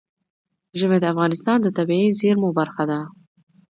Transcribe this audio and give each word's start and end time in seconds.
ژمی 0.77 0.97
د 1.01 1.05
افغانستان 1.13 1.57
د 1.61 1.67
طبیعي 1.77 2.09
زیرمو 2.19 2.49
برخه 2.59 2.83
ده. 2.91 2.99